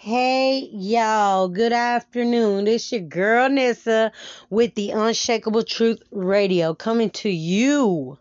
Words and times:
Hey 0.00 0.68
y'all, 0.72 1.48
good 1.48 1.72
afternoon. 1.72 2.68
It's 2.68 2.92
your 2.92 3.00
girl 3.00 3.48
Nissa 3.48 4.12
with 4.48 4.76
the 4.76 4.92
Unshakable 4.92 5.64
Truth 5.64 6.04
Radio 6.12 6.72
coming 6.72 7.10
to 7.10 7.28
you 7.28 8.16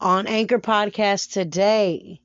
on 0.00 0.28
Anchor 0.28 0.60
Podcast 0.60 1.32
today. 1.32 2.20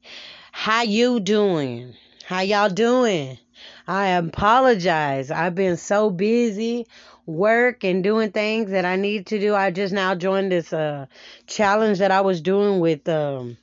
How 0.51 0.83
you 0.83 1.19
doing? 1.19 1.95
How 2.25 2.41
y'all 2.41 2.69
doing? 2.69 3.39
I 3.87 4.09
apologize. 4.09 5.31
I've 5.31 5.55
been 5.55 5.77
so 5.77 6.11
busy 6.11 6.85
work 7.25 7.83
and 7.83 8.03
doing 8.03 8.31
things 8.31 8.69
that 8.69 8.85
I 8.85 8.97
need 8.97 9.25
to 9.27 9.39
do. 9.39 9.55
I 9.55 9.71
just 9.71 9.95
now 9.95 10.13
joined 10.13 10.51
this 10.51 10.71
uh 10.73 11.07
challenge 11.47 11.97
that 11.97 12.11
I 12.11 12.21
was 12.21 12.39
doing 12.39 12.79
with 12.79 13.09
um 13.09 13.57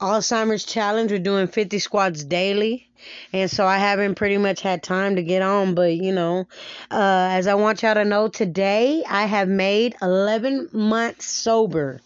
Alzheimer's 0.00 0.64
challenge. 0.64 1.10
We're 1.10 1.18
doing 1.18 1.48
50 1.48 1.78
squats 1.78 2.24
daily. 2.24 2.88
And 3.32 3.50
so 3.50 3.66
I 3.66 3.78
haven't 3.78 4.16
pretty 4.16 4.38
much 4.38 4.60
had 4.60 4.82
time 4.82 5.16
to 5.16 5.22
get 5.22 5.42
on, 5.42 5.74
but 5.74 5.94
you 5.94 6.12
know, 6.12 6.48
uh, 6.90 7.28
as 7.30 7.46
I 7.46 7.54
want 7.54 7.82
y'all 7.82 7.94
to 7.94 8.04
know 8.04 8.28
today, 8.28 9.04
I 9.08 9.26
have 9.26 9.48
made 9.48 9.94
11 10.02 10.70
months 10.72 11.26
sober. 11.26 12.00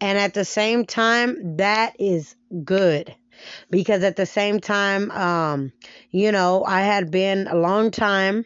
And 0.00 0.18
at 0.18 0.34
the 0.34 0.44
same 0.44 0.86
time, 0.86 1.58
that 1.58 1.96
is 1.98 2.34
good 2.64 3.14
because 3.70 4.02
at 4.02 4.16
the 4.16 4.26
same 4.26 4.60
time, 4.60 5.10
um, 5.10 5.72
you 6.10 6.32
know, 6.32 6.64
I 6.64 6.82
had 6.82 7.10
been 7.10 7.46
a 7.46 7.56
long 7.56 7.90
time 7.90 8.44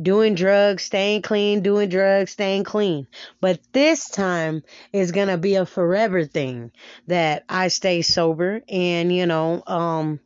doing 0.00 0.34
drugs, 0.34 0.84
staying 0.84 1.22
clean, 1.22 1.62
doing 1.62 1.88
drugs, 1.88 2.32
staying 2.32 2.64
clean. 2.64 3.06
But 3.40 3.60
this 3.72 4.08
time 4.08 4.62
is 4.92 5.12
gonna 5.12 5.38
be 5.38 5.56
a 5.56 5.66
forever 5.66 6.24
thing 6.24 6.72
that 7.06 7.44
I 7.48 7.68
stay 7.68 8.02
sober 8.02 8.62
and 8.68 9.12
you 9.12 9.26
know, 9.26 9.62
um 9.66 10.20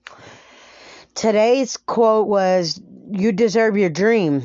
today's 1.15 1.77
quote 1.77 2.27
was 2.27 2.81
you 3.11 3.33
deserve 3.33 3.77
your 3.77 3.91
dream. 3.91 4.43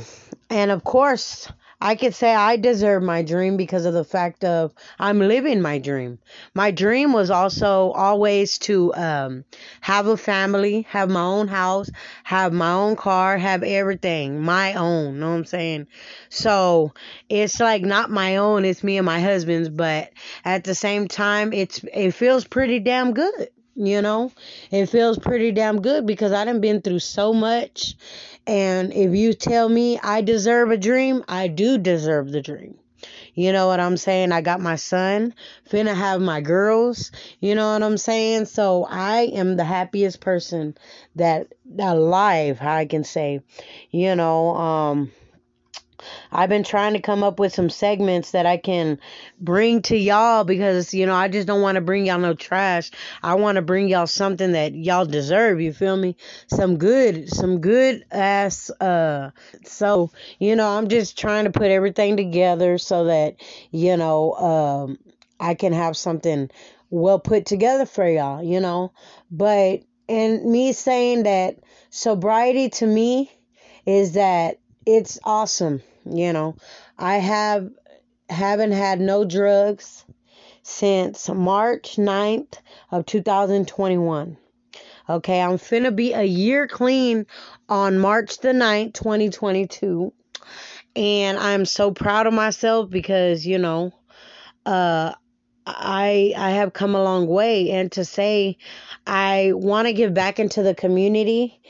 And 0.50 0.72
of 0.72 0.84
course, 0.84 1.52
I 1.82 1.96
could 1.96 2.14
say 2.14 2.36
I 2.36 2.58
deserve 2.58 3.04
my 3.04 3.22
dream 3.22 3.56
because 3.56 3.86
of 3.86 3.94
the 3.94 4.04
fact 4.04 4.44
of 4.44 4.74
I'm 5.00 5.20
living 5.20 5.62
my 5.62 5.80
dream. 5.80 6.20
My 6.54 6.72
dream 6.72 7.14
was 7.14 7.32
also 7.32 7.92
always 7.92 8.58
to 8.60 8.94
um, 8.96 9.46
have 9.80 10.08
a 10.08 10.18
family, 10.18 10.86
have 10.90 11.10
my 11.10 11.22
own 11.22 11.48
house, 11.48 11.90
have 12.24 12.52
my 12.52 12.74
own 12.74 12.98
car, 12.98 13.38
have 13.38 13.64
everything 13.64 14.42
my 14.42 14.74
own. 14.74 15.20
Know 15.20 15.30
what 15.30 15.38
I'm 15.38 15.46
saying? 15.46 15.88
So 16.28 16.94
it's 17.30 17.60
like 17.60 17.84
not 17.84 18.12
my 18.12 18.38
own. 18.38 18.66
It's 18.66 18.84
me 18.84 18.98
and 18.98 19.06
my 19.06 19.22
husband's, 19.22 19.70
but 19.70 20.12
at 20.44 20.66
the 20.66 20.76
same 20.76 21.08
time, 21.08 21.54
it's 21.54 21.84
it 21.94 22.12
feels 22.12 22.46
pretty 22.46 22.80
damn 22.80 23.14
good 23.14 23.50
you 23.80 24.02
know? 24.02 24.32
It 24.72 24.88
feels 24.88 25.18
pretty 25.18 25.52
damn 25.52 25.82
good 25.82 26.06
because 26.06 26.34
i 26.34 26.44
done 26.46 26.62
been 26.62 26.82
through 26.82 27.00
so 27.00 27.34
much. 27.34 27.96
And 28.46 28.94
if 28.94 29.16
you 29.16 29.34
tell 29.34 29.70
me 29.70 30.00
i 30.04 30.22
deserve 30.22 30.72
a 30.72 30.78
dream 30.78 31.24
i 31.28 31.48
do 31.48 31.78
deserve 31.78 32.32
the 32.32 32.42
dream. 32.42 32.76
You 33.34 33.54
know 33.54 33.68
what 33.68 33.80
i'm 33.80 33.96
saying? 33.96 34.34
I 34.34 34.42
got 34.42 34.60
my 34.60 34.76
son. 34.76 35.34
Finna 35.70 35.96
have 35.96 36.20
my 36.20 36.42
girls. 36.42 37.12
You 37.40 37.56
know 37.56 37.72
what 37.74 37.84
i'm 37.84 37.98
saying? 37.98 38.46
So 38.46 38.86
i 38.90 39.22
am 39.22 39.56
the 39.56 39.64
happiest 39.64 40.20
person 40.20 40.76
that 41.16 41.48
alive 41.80 42.60
i 42.62 42.86
can 42.86 43.04
say. 43.04 43.42
You 43.92 44.16
know 44.16 44.56
um 44.56 45.12
I've 46.32 46.50
been 46.50 46.64
trying 46.64 46.94
to 46.94 47.02
come 47.02 47.24
up 47.24 47.40
with 47.40 47.54
some 47.54 47.70
segments 47.70 48.32
that 48.32 48.46
I 48.46 48.58
can 48.58 49.00
bring 49.40 49.82
to 49.84 49.98
y'all 49.98 50.44
because, 50.44 50.94
you 50.94 51.06
know, 51.06 51.16
I 51.16 51.28
just 51.28 51.48
don't 51.48 51.62
want 51.62 51.76
to 51.76 51.82
bring 51.82 52.06
y'all 52.06 52.20
no 52.20 52.34
trash. 52.34 52.92
I 53.24 53.36
want 53.36 53.56
to 53.56 53.62
bring 53.62 53.88
y'all 53.88 54.08
something 54.08 54.52
that 54.52 54.76
y'all 54.76 55.06
deserve. 55.06 55.60
You 55.60 55.74
feel 55.74 55.98
me? 55.98 56.16
Some 56.48 56.78
good, 56.78 57.30
some 57.30 57.62
good 57.62 58.06
ass, 58.12 58.70
uh, 58.80 59.32
so, 59.66 60.12
you 60.40 60.56
know, 60.56 60.68
I'm 60.70 60.88
just 60.88 61.18
trying 61.18 61.46
to 61.46 61.52
put 61.52 61.72
everything 61.72 62.16
together 62.18 62.78
so 62.78 63.06
that, 63.06 63.36
you 63.72 63.98
know, 63.98 64.34
um, 64.34 65.00
I 65.40 65.56
can 65.56 65.74
have 65.74 65.98
something 65.98 66.52
well 66.90 67.20
put 67.20 67.46
together 67.46 67.86
for 67.86 68.08
y'all, 68.08 68.44
you 68.44 68.60
know. 68.60 68.92
But, 69.32 69.82
and 70.08 70.46
me 70.46 70.74
saying 70.74 71.24
that 71.24 71.58
sobriety 71.90 72.70
to 72.70 72.86
me 72.86 73.32
is 73.86 74.14
that 74.14 74.60
it's 74.86 75.20
awesome 75.24 75.82
you 76.12 76.34
know, 76.34 76.56
I 76.98 77.16
have 77.18 77.70
haven't 78.30 78.74
had 78.74 79.00
no 79.00 79.26
drugs 79.26 80.06
since 80.64 81.30
March 81.30 81.96
9th 81.96 82.60
of 82.92 83.06
2021. 83.06 84.38
Okay, 85.10 85.42
I'm 85.42 85.58
finna 85.58 85.96
be 85.96 86.14
a 86.14 86.24
year 86.24 86.68
clean 86.68 87.26
on 87.68 87.98
March 87.98 88.38
the 88.40 88.50
9th, 88.50 88.94
2022. 88.94 90.14
And 90.96 91.40
I'm 91.40 91.66
so 91.66 91.92
proud 91.92 92.28
of 92.28 92.34
myself 92.34 92.90
because, 92.90 93.46
you 93.46 93.58
know, 93.58 93.92
uh 94.66 95.14
I 95.66 96.34
I 96.36 96.52
have 96.52 96.74
come 96.74 96.96
a 96.96 97.04
long 97.04 97.28
way 97.28 97.72
and 97.72 97.92
to 97.94 98.06
say 98.06 98.58
I 99.06 99.52
want 99.54 99.88
to 99.88 99.94
give 99.94 100.14
back 100.14 100.40
into 100.40 100.64
the 100.64 100.76
community 100.76 101.62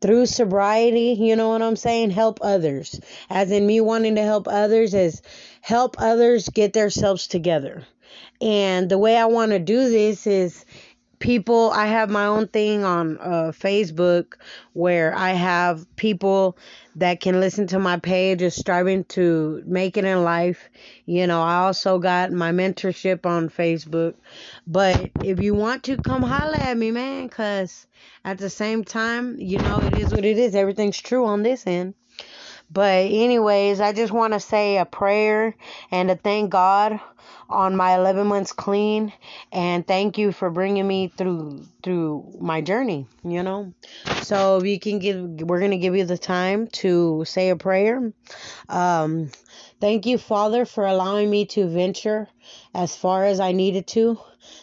through 0.00 0.26
sobriety, 0.26 1.16
you 1.18 1.36
know 1.36 1.50
what 1.50 1.62
I'm 1.62 1.76
saying? 1.76 2.10
Help 2.10 2.38
others. 2.42 3.00
As 3.30 3.50
in 3.50 3.66
me 3.66 3.80
wanting 3.80 4.16
to 4.16 4.22
help 4.22 4.48
others 4.48 4.94
is 4.94 5.22
help 5.60 5.96
others 5.98 6.48
get 6.48 6.72
themselves 6.72 7.26
together. 7.26 7.84
And 8.40 8.88
the 8.88 8.98
way 8.98 9.16
I 9.16 9.26
want 9.26 9.52
to 9.52 9.58
do 9.58 9.88
this 9.88 10.26
is 10.26 10.64
people 11.18 11.70
i 11.70 11.86
have 11.86 12.10
my 12.10 12.26
own 12.26 12.46
thing 12.48 12.84
on 12.84 13.18
uh, 13.18 13.52
facebook 13.52 14.34
where 14.74 15.14
i 15.16 15.30
have 15.30 15.86
people 15.96 16.56
that 16.96 17.20
can 17.20 17.40
listen 17.40 17.66
to 17.66 17.78
my 17.78 17.98
page 17.98 18.40
is 18.40 18.54
striving 18.54 19.04
to 19.04 19.62
make 19.66 19.98
it 19.98 20.04
in 20.04 20.24
life. 20.24 20.70
You 21.04 21.26
know 21.26 21.42
i 21.42 21.56
also 21.56 21.98
got 21.98 22.32
my 22.32 22.52
mentorship 22.52 23.26
on 23.26 23.50
facebook. 23.50 24.14
But 24.66 25.10
if 25.22 25.40
you 25.40 25.54
want 25.54 25.84
to 25.84 25.98
come 25.98 26.22
holla 26.22 26.56
at 26.56 26.76
me 26.76 26.90
man 26.90 27.26
because 27.26 27.86
at 28.24 28.38
the 28.38 28.48
same 28.50 28.82
time 28.82 29.38
you 29.38 29.58
know 29.58 29.80
it 29.80 29.98
is 29.98 30.12
what 30.12 30.24
it 30.24 30.38
is. 30.38 30.54
Everything's 30.54 30.98
true 31.00 31.26
on 31.26 31.42
this 31.42 31.66
end 31.66 31.94
but 32.70 33.06
anyways, 33.06 33.80
I 33.80 33.92
just 33.92 34.12
want 34.12 34.32
to 34.32 34.40
say 34.40 34.78
a 34.78 34.84
prayer 34.84 35.54
and 35.90 36.08
to 36.08 36.16
thank 36.16 36.50
God 36.50 37.00
on 37.48 37.76
my 37.76 37.94
11 37.94 38.26
months 38.26 38.52
clean 38.52 39.12
and 39.52 39.86
thank 39.86 40.18
you 40.18 40.32
for 40.32 40.50
bringing 40.50 40.86
me 40.86 41.08
through 41.08 41.64
through 41.82 42.36
my 42.40 42.60
journey, 42.60 43.06
you 43.24 43.42
know. 43.42 43.72
So 44.22 44.62
you 44.62 44.80
can 44.80 44.98
give 44.98 45.16
we're 45.42 45.60
to 45.60 45.76
give 45.78 45.94
you 45.94 46.04
the 46.04 46.18
time 46.18 46.66
to 46.68 47.24
say 47.24 47.50
a 47.50 47.56
prayer. 47.56 48.12
Um 48.68 49.30
thank 49.80 50.06
you 50.06 50.18
Father 50.18 50.64
for 50.64 50.86
allowing 50.86 51.30
me 51.30 51.46
to 51.46 51.66
venture 51.66 52.28
as 52.74 52.96
far 52.96 53.24
as 53.24 53.40
I 53.40 53.52
needed 53.52 53.86
to. 53.88 54.18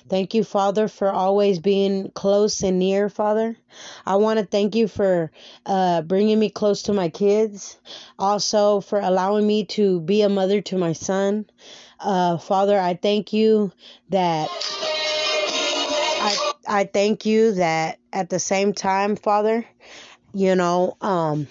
Thank 0.08 0.34
you, 0.34 0.44
Father, 0.44 0.88
for 0.88 1.10
always 1.10 1.60
being 1.60 2.12
close 2.12 2.62
and 2.62 2.80
near, 2.80 3.10
Father. 3.10 3.58
I 4.06 4.16
want 4.18 4.40
to 4.40 4.46
thank 4.46 4.76
you 4.76 4.88
for 4.88 5.32
uh, 5.66 6.02
bringing 6.02 6.40
me 6.40 6.50
close 6.50 6.84
to 6.84 6.94
my 6.94 7.10
kids, 7.10 7.78
also 8.20 8.82
for 8.82 9.00
allowing 9.00 9.46
me 9.48 9.66
to 9.66 10.00
be 10.02 10.22
a 10.22 10.30
mother 10.30 10.62
to 10.62 10.78
my 10.78 10.94
son. 10.94 11.46
Uh, 12.00 12.38
Father, 12.38 12.80
I 12.80 12.94
thank 12.96 13.34
you 13.34 13.72
that 14.10 14.50
I 16.22 16.52
I 16.68 16.84
thank 16.86 17.26
you 17.26 17.54
that 17.54 18.00
at 18.12 18.30
the 18.30 18.40
same 18.40 18.74
time, 18.74 19.16
Father, 19.16 19.66
you 20.34 20.56
know, 20.56 20.98
um, 21.02 21.48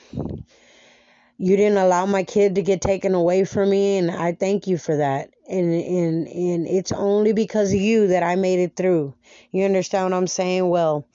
you 1.43 1.57
didn't 1.57 1.79
allow 1.79 2.07
my 2.07 2.23
kid 2.23 2.55
to 2.55 2.63
get 2.63 2.81
taken 2.81 3.15
away 3.15 3.45
from 3.45 3.71
me, 3.71 3.99
and 3.99 4.11
I 4.11 4.33
thank 4.33 4.67
you 4.67 4.79
for 4.79 4.97
that 4.97 5.31
and 5.49 5.75
and 5.75 6.29
and 6.29 6.67
it's 6.67 6.93
only 6.93 7.33
because 7.33 7.73
of 7.73 7.81
you 7.81 8.09
that 8.09 8.23
I 8.23 8.37
made 8.37 8.59
it 8.59 8.77
through. 8.77 9.15
You 9.51 9.65
understand 9.65 10.11
what 10.11 10.17
I'm 10.17 10.27
saying? 10.27 10.69
Well, 10.69 11.07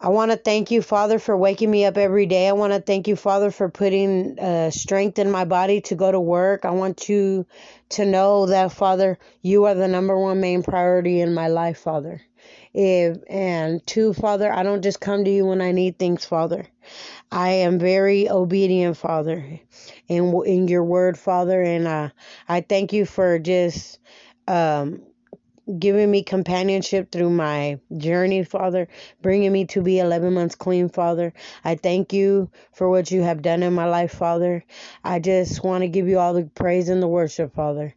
I 0.00 0.08
want 0.08 0.30
to 0.32 0.36
thank 0.36 0.70
you, 0.70 0.82
Father, 0.82 1.18
for 1.18 1.36
waking 1.36 1.70
me 1.70 1.86
up 1.86 1.96
every 1.96 2.26
day. 2.26 2.48
I 2.48 2.52
want 2.52 2.74
to 2.74 2.80
thank 2.80 3.08
you, 3.08 3.16
Father, 3.16 3.50
for 3.50 3.70
putting 3.70 4.38
uh, 4.38 4.70
strength 4.70 5.18
in 5.18 5.30
my 5.30 5.46
body 5.46 5.80
to 5.82 5.94
go 5.94 6.12
to 6.12 6.20
work. 6.20 6.66
I 6.66 6.70
want 6.70 7.08
you 7.08 7.46
to 7.90 8.04
know 8.04 8.46
that, 8.46 8.72
Father, 8.72 9.18
you 9.40 9.64
are 9.64 9.74
the 9.74 9.88
number 9.88 10.18
one 10.18 10.40
main 10.40 10.62
priority 10.62 11.20
in 11.20 11.32
my 11.32 11.48
life, 11.48 11.78
Father. 11.78 12.20
If, 12.74 13.18
and 13.30 13.86
two, 13.86 14.14
Father, 14.14 14.52
I 14.52 14.64
don't 14.64 14.82
just 14.82 15.00
come 15.00 15.24
to 15.24 15.30
you 15.30 15.46
when 15.46 15.62
I 15.62 15.72
need 15.72 15.98
things, 15.98 16.24
Father. 16.24 16.66
I 17.32 17.50
am 17.50 17.78
very 17.78 18.28
obedient, 18.30 18.96
Father, 18.96 19.60
in 20.08 20.34
in 20.46 20.68
your 20.68 20.84
word, 20.84 21.18
Father, 21.18 21.62
and 21.62 21.86
uh, 21.86 22.10
I 22.48 22.62
thank 22.62 22.92
you 22.92 23.06
for 23.06 23.38
just 23.38 23.98
um, 24.48 25.02
giving 25.78 26.10
me 26.10 26.22
companionship 26.22 27.10
through 27.10 27.30
my 27.30 27.78
journey, 27.96 28.44
Father, 28.44 28.88
bringing 29.22 29.52
me 29.52 29.64
to 29.66 29.82
be 29.82 29.98
11 29.98 30.34
months 30.34 30.54
clean, 30.54 30.88
Father. 30.88 31.32
I 31.64 31.76
thank 31.76 32.12
you 32.12 32.50
for 32.72 32.88
what 32.88 33.10
you 33.10 33.22
have 33.22 33.42
done 33.42 33.62
in 33.62 33.72
my 33.72 33.86
life, 33.86 34.12
Father. 34.12 34.64
I 35.02 35.20
just 35.20 35.64
want 35.64 35.82
to 35.82 35.88
give 35.88 36.08
you 36.08 36.18
all 36.18 36.34
the 36.34 36.44
praise 36.54 36.88
and 36.88 37.02
the 37.02 37.08
worship, 37.08 37.54
Father. 37.54 37.94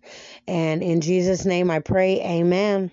And 0.47 0.81
in 0.81 1.01
Jesus' 1.01 1.45
name 1.45 1.69
I 1.69 1.79
pray, 1.79 2.21
amen. 2.21 2.91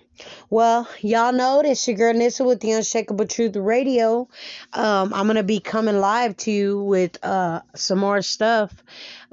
Well, 0.49 0.87
y'all 1.01 1.33
know 1.33 1.61
this 1.61 1.87
your 1.87 1.97
girl 1.97 2.13
Nissa 2.13 2.43
with 2.43 2.61
the 2.61 2.71
Unshakable 2.71 3.27
Truth 3.27 3.55
Radio. 3.57 4.29
Um, 4.73 5.13
I'm 5.13 5.27
gonna 5.27 5.43
be 5.43 5.59
coming 5.59 5.99
live 5.99 6.37
to 6.37 6.51
you 6.51 6.81
with 6.81 7.17
uh 7.23 7.61
some 7.75 7.99
more 7.99 8.21
stuff, 8.21 8.73